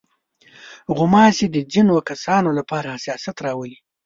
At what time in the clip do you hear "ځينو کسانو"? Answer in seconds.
1.71-2.49